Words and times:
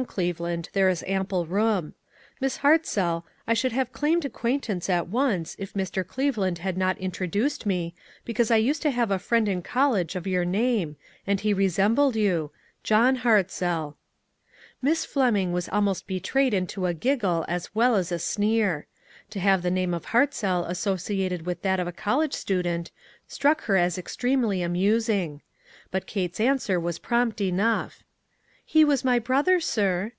95 0.00 0.14
Cleveland, 0.14 0.68
there 0.72 0.88
h 0.88 1.04
ample 1.06 1.44
room. 1.44 1.92
Mi>* 2.40 2.48
Ilarfc 2.48 2.86
zoll, 2.86 3.26
I 3.46 3.52
should 3.52 3.72
have 3.72 3.92
claimed 3.92 4.24
acquaintance 4.24 4.88
at 4.88 5.08
once, 5.08 5.54
if 5.58 5.74
Mr. 5.74 6.06
Cleveland 6.06 6.56
had 6.60 6.78
not 6.78 6.96
introduced 6.96 7.66
me, 7.66 7.94
because 8.24 8.50
I 8.50 8.56
used 8.56 8.80
to 8.80 8.90
have 8.92 9.10
a 9.10 9.18
friend 9.18 9.46
in 9.46 9.60
college 9.60 10.16
of 10.16 10.26
your 10.26 10.46
name, 10.46 10.96
and 11.26 11.40
he 11.40 11.52
resembled 11.52 12.16
you— 12.16 12.50
John 12.90 13.16
Hartzell." 13.18 13.96
Miss 14.80 15.04
Fleming 15.04 15.52
was 15.52 15.68
almost 15.68 16.06
betrayed 16.06 16.54
into 16.54 16.86
a 16.86 16.94
giggle 16.94 17.44
as 17.46 17.74
well 17.74 17.94
as 17.94 18.10
a 18.10 18.18
sneer. 18.18 18.86
To 19.28 19.38
have 19.38 19.60
the 19.60 19.70
name 19.70 19.92
of 19.92 20.06
Hartzell 20.06 20.64
associated 20.66 21.44
with 21.44 21.60
that 21.60 21.78
of 21.78 21.86
a 21.86 21.92
college 21.92 22.32
student 22.32 22.90
struck 23.28 23.64
her 23.64 23.76
as 23.76 23.98
extremely 23.98 24.62
amusing. 24.62 25.42
But 25.90 26.06
Kate's 26.06 26.40
answer 26.40 26.80
was 26.80 26.98
prompt 26.98 27.42
enough:" 27.42 28.02
lie 28.72 28.84
was 28.84 29.02
my 29.04 29.18
brother, 29.18 29.58
sir." 29.58 30.12